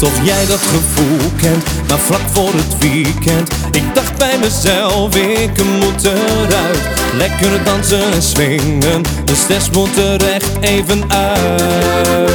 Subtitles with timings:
[0.00, 3.52] niet of jij dat gevoel kent, maar vlak voor het weekend.
[3.70, 6.78] Ik dacht bij mezelf, ik moet eruit.
[7.16, 12.30] Lekker dansen en swingen, de stress moet er echt even uit.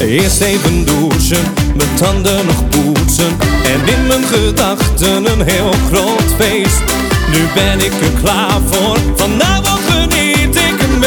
[0.00, 3.36] Eerst even douchen, mijn tanden nog poetsen.
[3.64, 6.82] En in mijn gedachten een heel groot feest.
[7.32, 11.00] Nu ben ik er klaar voor, vanavond geniet ik het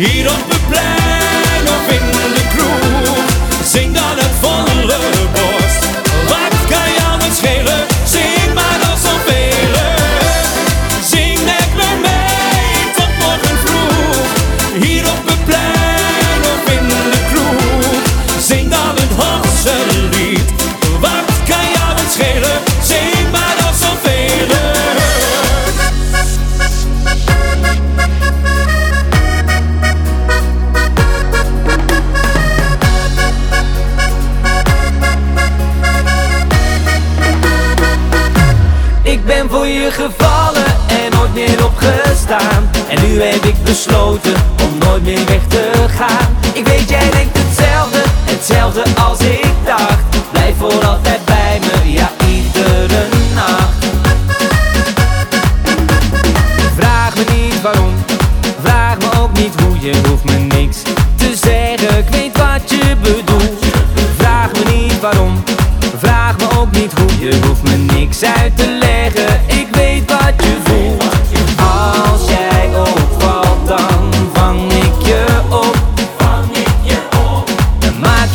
[0.00, 0.59] y los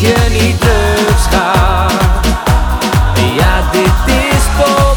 [0.06, 0.64] je niet
[3.36, 4.96] Ja dit is pop.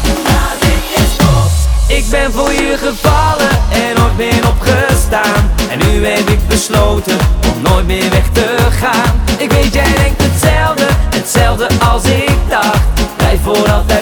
[1.87, 5.51] Ik ben voor je gevallen en nooit meer opgestaan.
[5.69, 7.17] En nu heb ik besloten
[7.53, 9.21] om nooit meer weg te gaan.
[9.37, 13.15] Ik weet jij denkt hetzelfde, hetzelfde als ik dacht.
[13.17, 13.98] Blijf voor altijd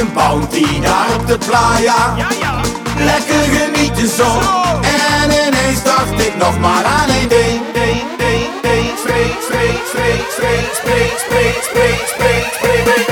[0.00, 2.14] een bounty daar op de playa.
[2.98, 4.40] Lekker genieten zo,
[4.80, 7.60] en ineens dacht ik nog maar aan één ding.
[7.72, 13.05] Ding, ding, ding, Spreek, spreek, spreek, spreek, spreek, spreek, spreek, spreek, spreek, spreek, spreek, spreek,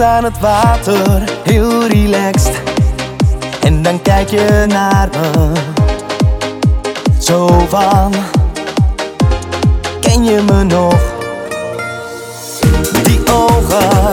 [0.00, 2.62] aan het water, heel relaxed.
[3.62, 5.52] En dan kijk je naar me.
[7.18, 8.12] Zo van,
[10.00, 11.00] ken je me nog?
[13.02, 14.10] Die ogen,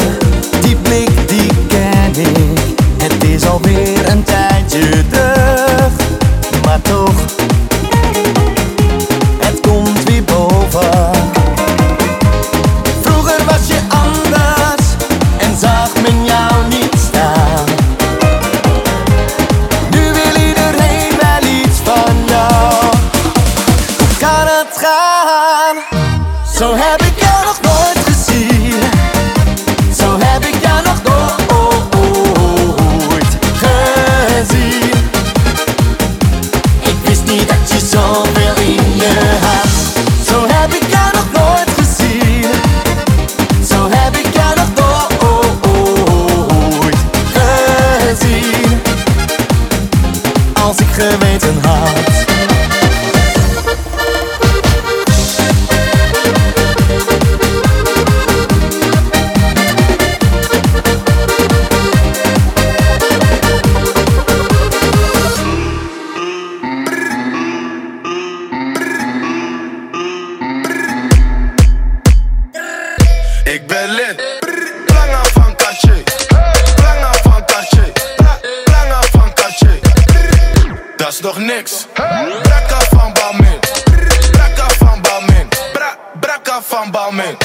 [0.61, 2.59] die blik, die ken ik.
[2.97, 5.91] Het is alweer een tijdje terug,
[6.65, 7.42] maar toch,
[73.93, 74.15] lid.
[74.85, 76.03] Planga van Cartier.
[76.75, 77.91] Planga van Cartier.
[78.65, 79.79] Planga van Cartier.
[80.97, 81.87] Dat is nog niks.
[81.93, 83.59] Brakka van Balmin.
[84.57, 85.47] af van Balmin.
[86.51, 87.37] af van Balmin.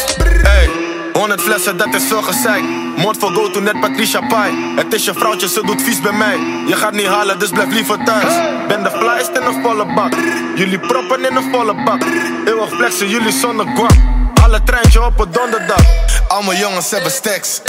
[0.43, 0.69] Hey.
[1.13, 2.63] 100 flessen, dat is veel gezeik.
[2.97, 4.53] Moord voor go to net Patricia Pai.
[4.77, 6.39] Het is je vrouwtje, ze doet vies bij mij.
[6.67, 8.35] Je gaat niet halen, dus blijf liever thuis.
[8.69, 10.13] Ben de flyest in een volle bak.
[10.55, 12.03] Jullie proppen in een volle bak.
[12.45, 14.18] Eeuwig flexen, jullie zonder kwam.
[14.49, 15.83] Alle treintje op een donderdag.
[16.29, 17.61] Al jongens hebben stacks.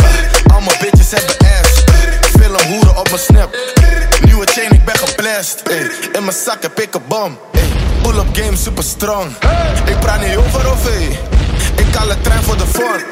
[0.54, 1.84] Al mijn bitches hebben ass.
[2.38, 3.56] Veel hoeren op mijn snap.
[4.22, 5.62] Nieuwe chain, ik ben geblest.
[6.12, 7.38] In mijn zak heb ik een bom.
[8.02, 9.32] Pull-up game super strong.
[9.86, 10.90] Ik praat niet over of
[11.76, 13.04] Ik haal het trein voor de vorm.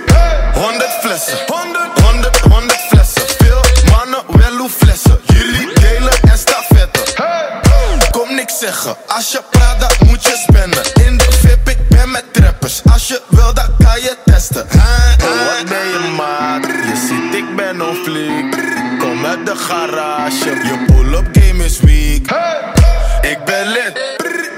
[0.54, 1.38] 100 flessen.
[1.48, 3.22] 100, 100, 100 flessen.
[3.38, 3.62] Veel
[3.92, 5.07] mannen, wel hoe flessen.
[8.68, 8.96] Zeggen.
[9.08, 10.84] Als je praat, dan moet je spenden.
[11.06, 12.82] In de VIP, ik ben met trappers.
[12.92, 14.62] Als je wil, dan kan je testen.
[14.62, 16.66] Oh, wat ben je maat?
[16.66, 18.58] Je ziet, ik ben on fleek.
[19.00, 20.46] Kom uit de garage.
[20.46, 22.26] Je pull-up game is weak.
[23.22, 23.94] Ik ben lid.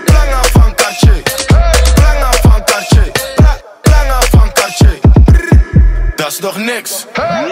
[0.05, 1.21] Planga van Cartier.
[1.95, 3.11] Planga van Cartier.
[3.81, 4.99] Planga van Cartier.
[6.15, 7.05] Dat is nog niks.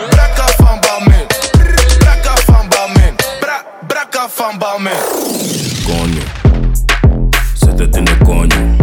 [0.10, 1.26] Brakka van Balmin.
[1.98, 3.16] Brakka van Balmin.
[3.40, 5.28] Bra Brakka van Balmin.
[7.78, 8.76] Zet het in de coño.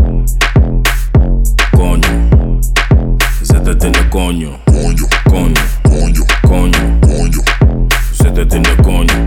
[1.71, 2.61] Coño,
[3.43, 4.59] zet het in de coño.
[4.65, 7.43] Coño, coño, coño, coño.
[8.13, 8.85] Zet het in de coño.
[8.85, 9.24] Coño,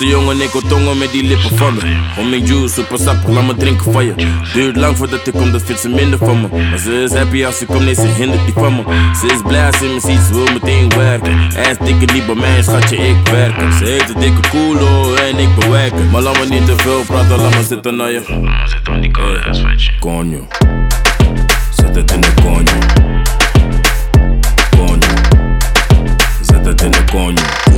[0.00, 1.80] Stoute jongen, tongen met die lippen van me.
[2.18, 4.14] Om mijn juice, super sappig, laat me drinken van je.
[4.52, 6.48] Duurt lang voordat ik kom, dat vindt ze minder van me.
[6.70, 8.82] Maar ze is happy als ze komt, nee, ze hindert niet van me.
[9.20, 11.32] Ze is blij als ze me ziet, ze wil meteen werken.
[11.56, 13.72] En stikken niet bij mij, schatje, ik werk.
[13.78, 16.10] Ze heeft een dikke koelo en ik bewerken.
[16.10, 18.22] Maar laat me niet te veel praten, laat me zitten naar je.
[18.64, 19.90] Zitten aan die koude huiswetje.
[19.98, 20.46] Conjo,
[21.74, 22.78] zet het in de conjo.
[24.70, 25.14] Conjo,
[26.40, 27.69] zet het in de conjo.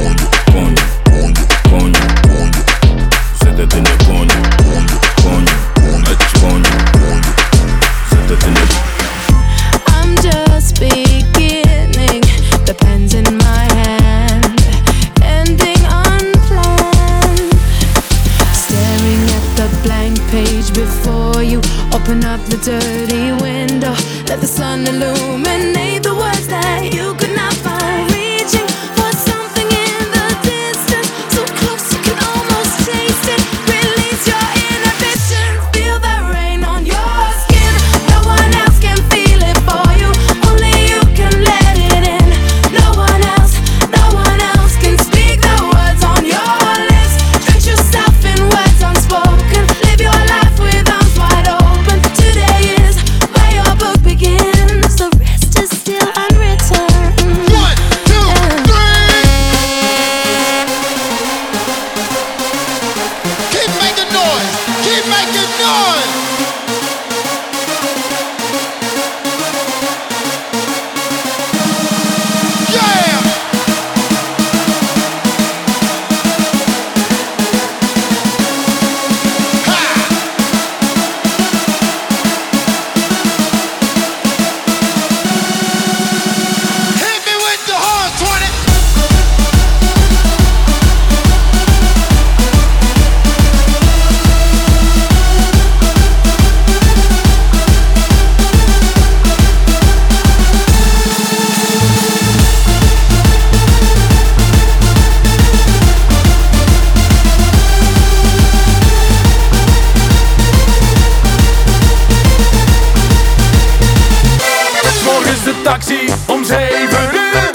[116.27, 116.69] Om 7
[117.13, 117.51] uur.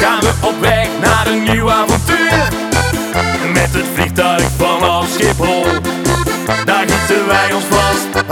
[0.00, 2.48] Gaan we op weg naar een nieuw avontuur.
[3.52, 5.64] Met het vliegtuig vanaf Schiphol.
[6.64, 8.26] Daar gieten wij ons vast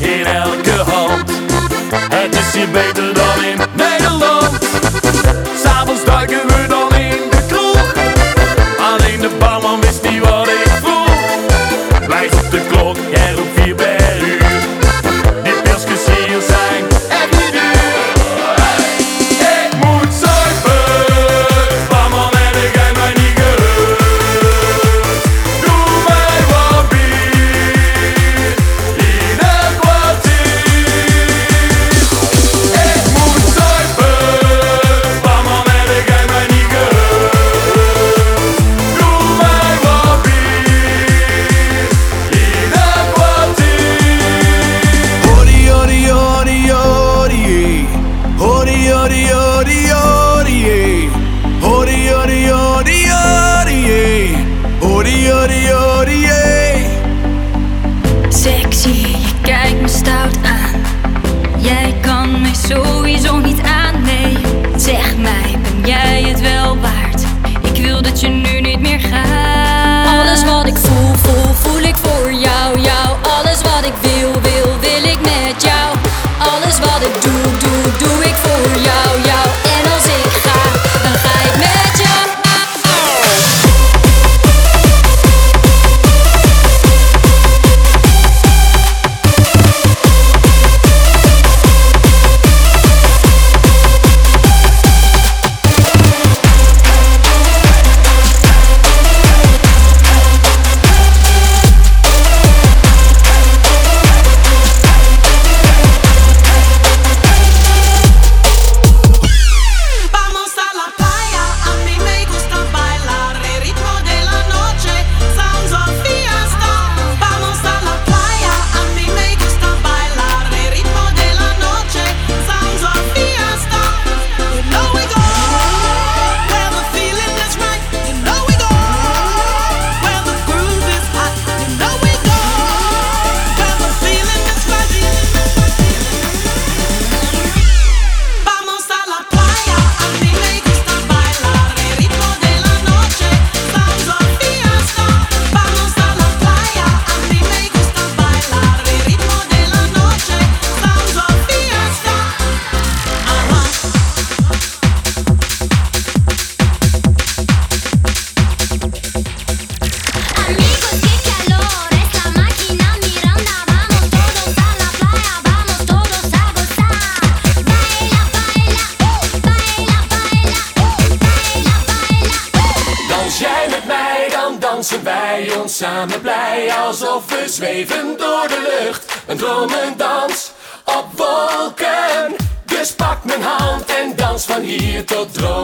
[0.00, 1.30] in elke hand.
[2.10, 3.19] Het is hier beter dan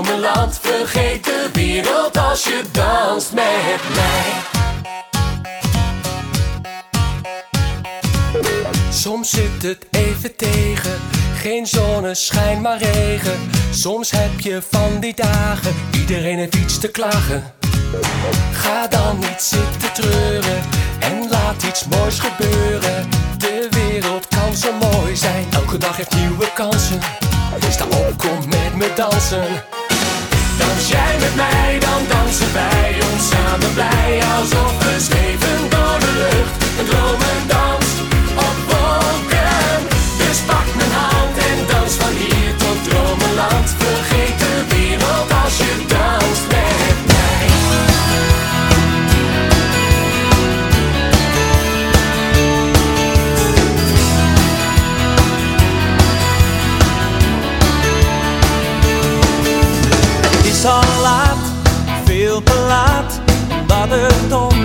[0.02, 0.58] dromenland.
[0.60, 4.32] Vergeet de wereld als je danst met mij.
[8.90, 11.00] Soms zit het even tegen,
[11.38, 13.50] geen zonneschijn maar regen.
[13.70, 17.54] Soms heb je van die dagen, iedereen heeft iets te klagen.
[18.52, 20.62] Ga dan niet zitten treuren
[20.98, 23.08] en laat iets moois gebeuren.
[23.38, 27.00] De wereld kan zo mooi zijn, elke dag heeft nieuwe kansen.
[27.70, 29.85] Sta op, kom met me dansen.
[30.86, 34.22] Als jij met mij, dan dansen wij ons samen blij.
[34.38, 37.75] Alsof we zweven door de lucht en dromen dan.
[63.86, 64.55] 的痛。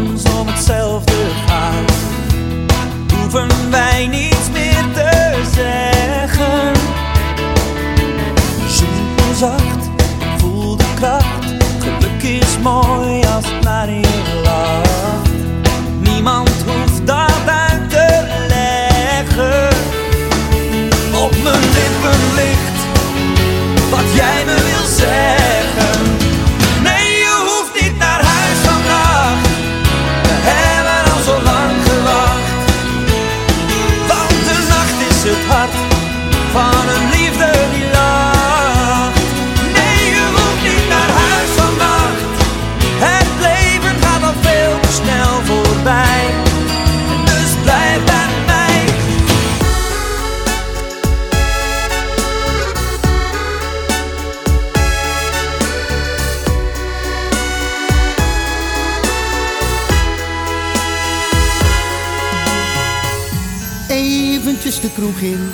[64.72, 65.52] eventjes de kroeg in,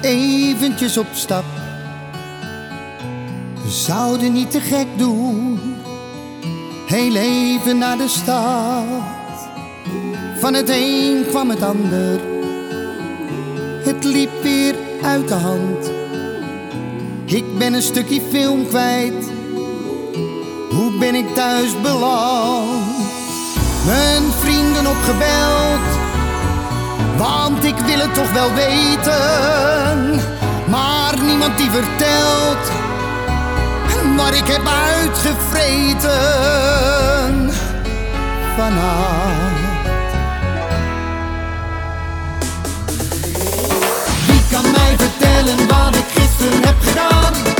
[0.00, 1.44] eventjes op stap.
[3.62, 5.60] We zouden niet te gek doen,
[6.86, 8.84] heel even naar de stad.
[10.38, 12.20] Van het een kwam het ander,
[13.84, 15.90] het liep weer uit de hand.
[17.24, 19.30] Ik ben een stukje film kwijt,
[20.70, 22.84] hoe ben ik thuis beland?
[23.86, 26.01] Mijn vrienden opgebeld
[27.22, 30.20] want ik wil het toch wel weten.
[30.68, 32.70] Maar niemand die vertelt
[34.16, 37.50] wat ik heb uitgevreten
[38.56, 39.60] vanavond.
[44.26, 47.51] Wie kan mij vertellen wat ik gisteren heb gedaan?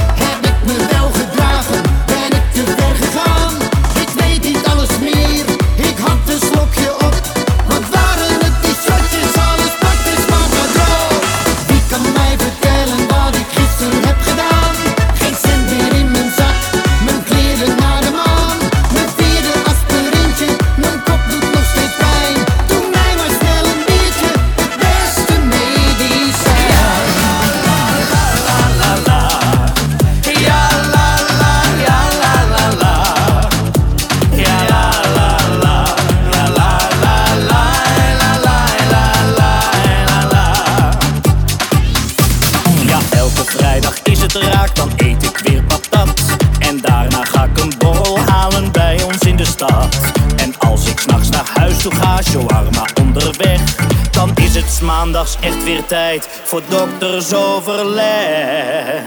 [55.81, 59.03] tijd voor doktersoverleg.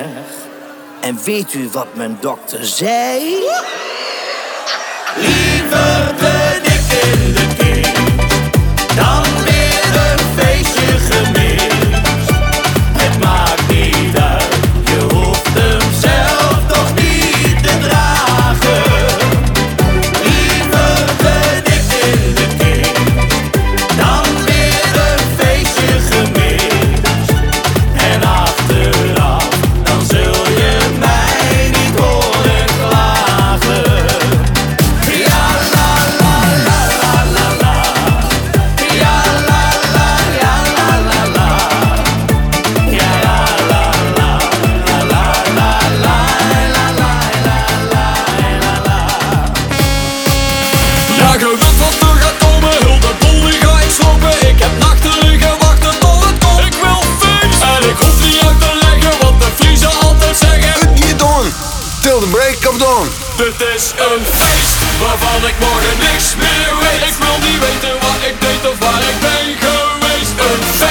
[1.01, 3.21] En weet u wat mijn dokter zei?
[5.15, 6.44] Liever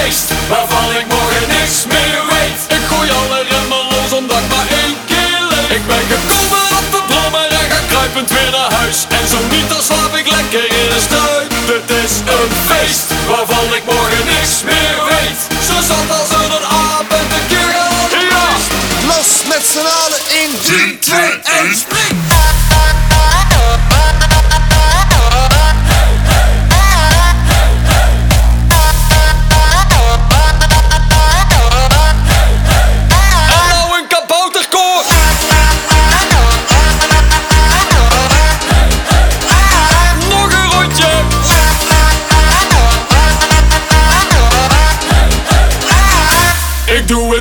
[0.05, 0.35] waste
[0.69, 1.34] falling more.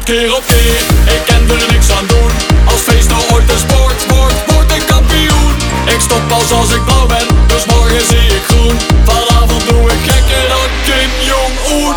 [0.03, 0.79] keer op keer.
[1.15, 2.31] Ik ken er niks aan doen.
[2.65, 5.55] Als feest nou ooit een sport wordt, word ik kampioen.
[5.85, 8.77] Ik stop pas als ik blauw ben, dus morgen zie ik groen.
[9.03, 11.95] Vanavond doe ik gekker dan Kim Jong-un.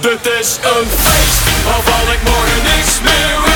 [0.00, 3.49] Dit is een feest waarvan ik morgen niks meer weet.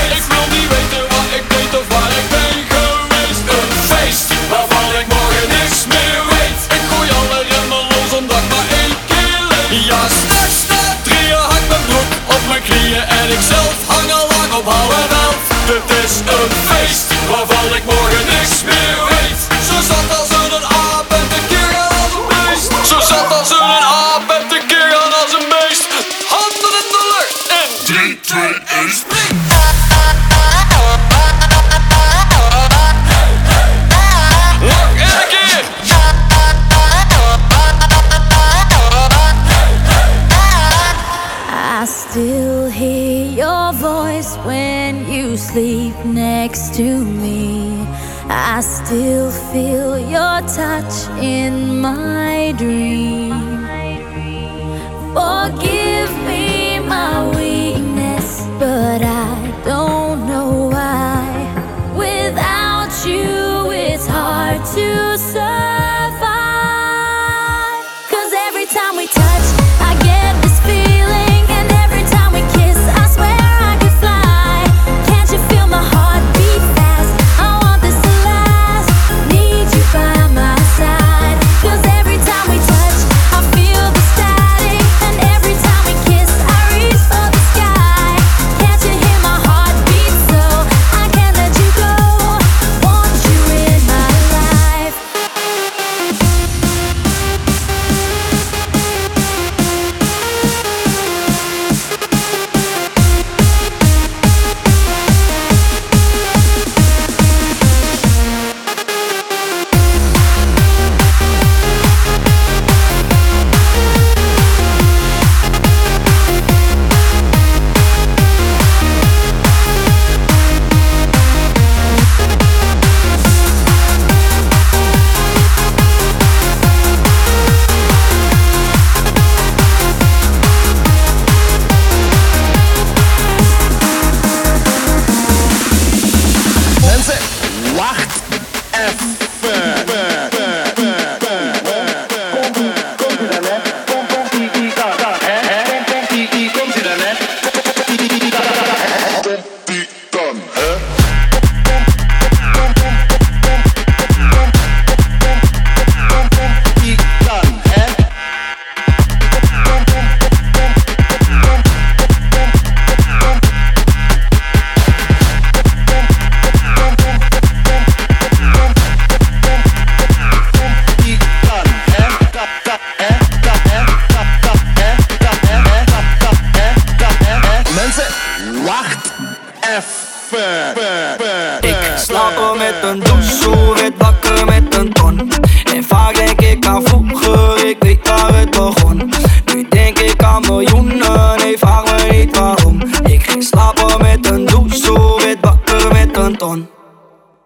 [182.82, 185.30] Met een douche, werd wakker met een ton.
[185.74, 189.12] En vaak denk ik aan vroeger, ik weet waar het begon.
[189.54, 192.80] Nu denk ik aan miljoenen, nee vraag me niet waarom.
[193.04, 196.68] Ik ging slapen met een douche, werd wakker met een ton.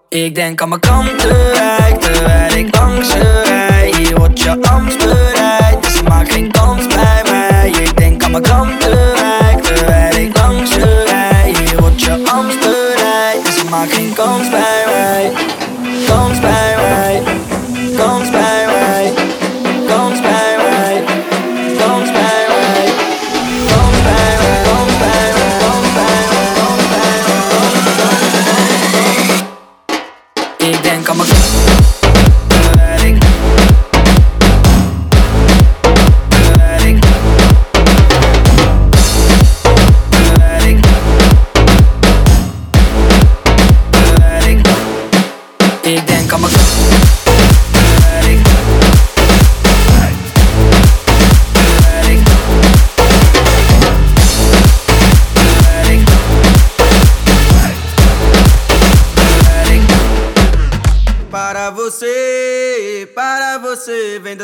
[0.09, 3.95] Ik denk aan mijn kantenrijk, terwijl ik langs je rij.
[3.97, 7.71] Hier wordt je angst bereid, dus maak geen kans bij mij.
[7.71, 11.55] Ik denk aan mijn kantenrijk, terwijl ik langs je rij.
[11.59, 14.58] Hier wordt je angst bereid, dus maak geen kans bij mij.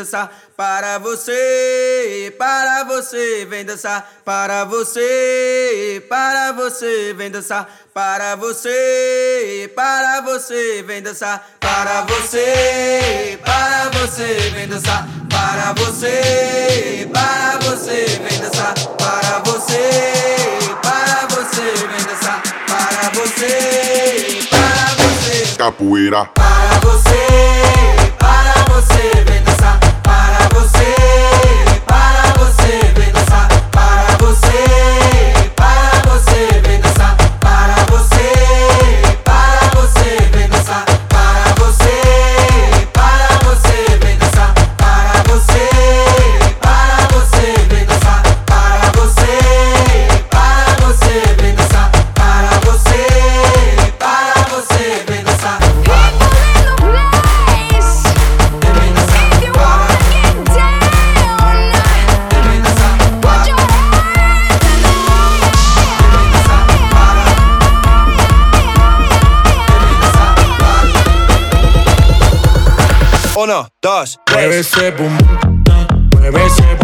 [0.05, 0.31] Dançar.
[0.55, 4.09] Para você, para você, vem dançar.
[4.23, 7.67] Para você, para você, vem dançar.
[7.93, 11.49] Para você, para você, vem dançar.
[11.59, 15.07] Para você, para você, vem dançar.
[15.29, 18.75] Para você, para você, vem dançar.
[18.97, 19.81] Para você,
[20.81, 22.41] para você, vem dançar.
[22.67, 25.57] Para você, para você.
[25.57, 26.25] Capoeira.
[26.25, 27.27] Para você,
[28.19, 29.34] para você, vem
[73.55, 74.67] Uno, dos, Mueve tres.
[74.67, 75.17] ese boom,
[76.13, 76.74] mueve ese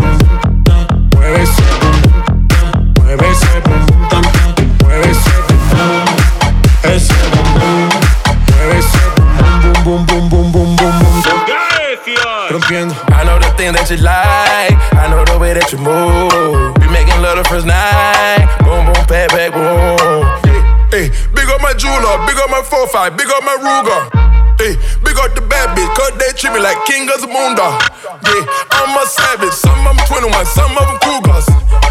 [30.41, 31.45] guns, some of them cool guns.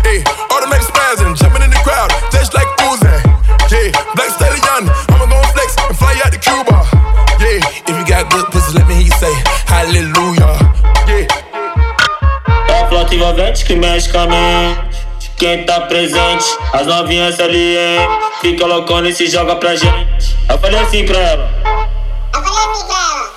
[0.05, 3.07] Ayy, automatic spazzing, jumping in the crowd, just like Uzi.
[3.07, 3.21] Eh?
[3.71, 6.83] Yeah, black stallion, I'ma gon' flex and fly out to Cuba.
[7.39, 9.35] Yeah, if you got good pussy, let me hear you say
[9.67, 10.59] hallelujah.
[11.07, 11.27] Yeah.
[12.69, 15.31] É a flota envolvente que mexe com a mente.
[15.37, 18.09] Quem tá presente, as novinhas ali, hein?
[18.43, 20.37] Fica loucona e se joga pra gente.
[20.49, 21.51] Eu falei assim pra ela.
[22.35, 23.31] Eu falei assim pra ela.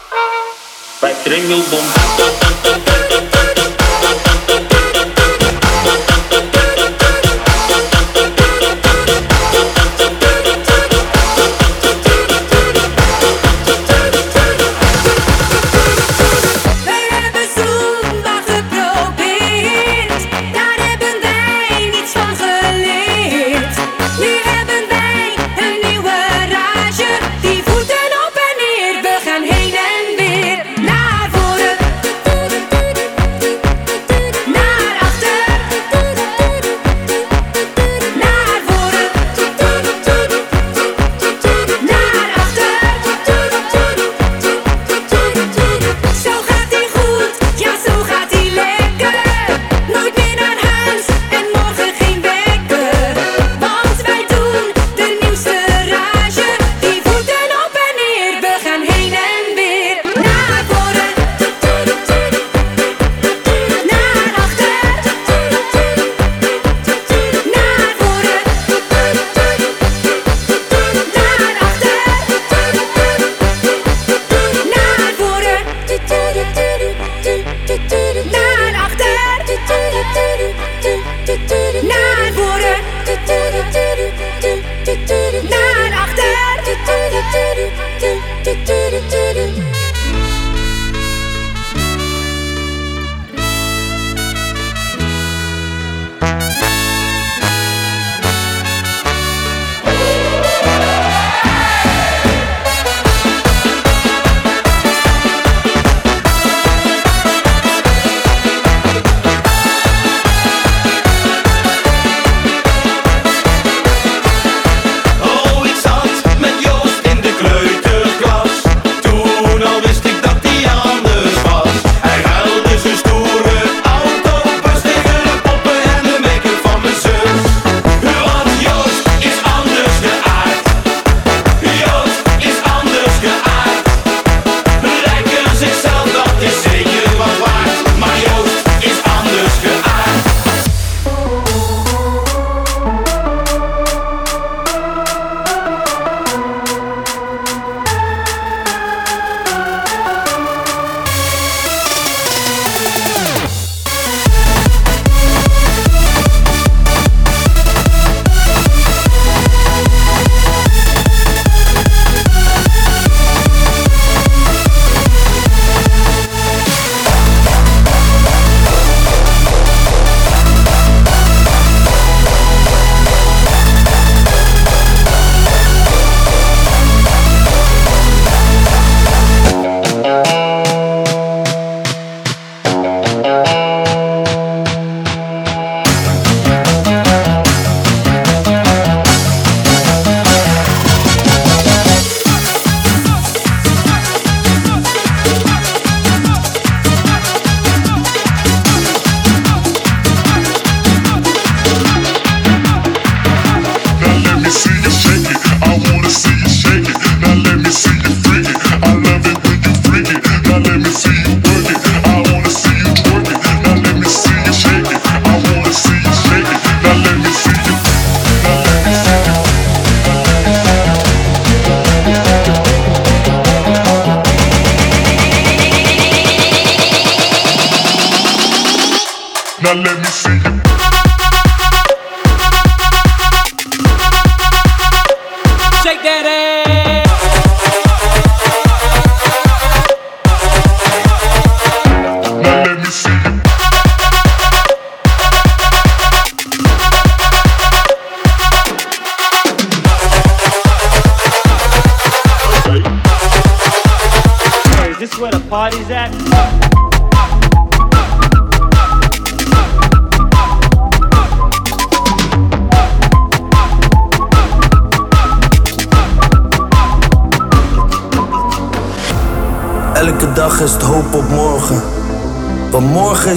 [1.01, 3.02] Vai tremer o bumbum.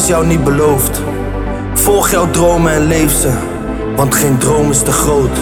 [0.06, 1.02] Jou niet beloofd.
[1.74, 3.30] Volg jouw dromen en leef ze.
[3.96, 5.38] Want geen droom is te groot.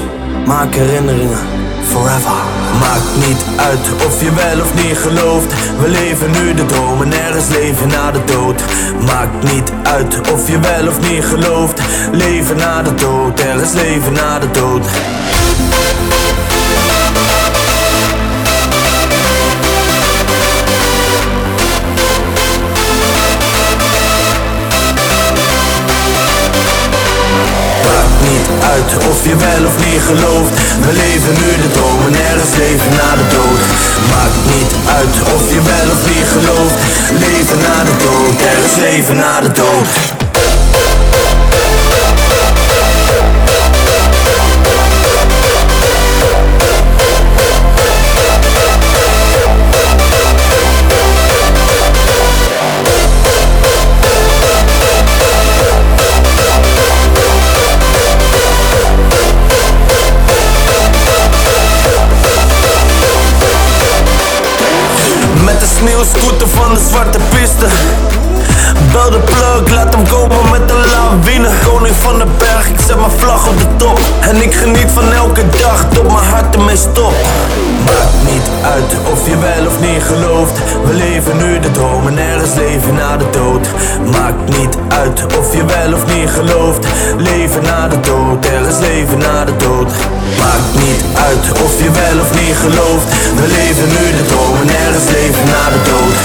[0.46, 1.38] Maak herinneringen
[1.83, 2.33] forever.
[2.81, 5.53] Maakt niet uit of je wel of niet gelooft.
[5.81, 8.62] We leven nu de droom en er leven na de dood.
[9.07, 11.81] Maakt niet uit of je wel of niet gelooft.
[12.12, 14.87] Leven na de dood, er is leven na de dood.
[29.10, 30.52] Of je wel of niet gelooft.
[30.84, 33.60] We leven nu de droom en er is leven na de dood.
[34.12, 36.76] Maakt niet uit of je wel of niet gelooft.
[37.26, 40.23] Leven na de dood, er is leven na de dood
[66.94, 68.23] sneeuwscooter van de zwarte piste
[68.92, 71.49] Bel de plug, laat hem komen met de lawine.
[71.66, 74.01] Koning van de berg, ik zet mijn vlag op de top.
[74.20, 77.27] En ik geniet van elke dag, tot mijn hart ermee stopt.
[77.85, 80.57] Maakt niet uit of je wel of niet gelooft.
[80.87, 83.66] We leven nu de droom en er is leven na de dood.
[84.16, 86.87] Maakt niet uit of je wel of niet gelooft.
[87.16, 89.90] Leven na de dood, er is leven na de dood.
[90.42, 93.07] Maakt niet uit of je wel of niet gelooft.
[93.38, 96.16] We leven nu de droom en er is leven na de dood.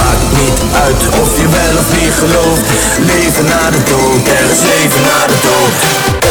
[0.00, 2.66] Maakt niet uit of je wel of niet gelooft
[3.06, 6.25] Leven na de dood, er is leven na de dood